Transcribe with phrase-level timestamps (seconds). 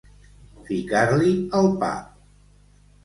[0.69, 2.09] Ficar-li al pap.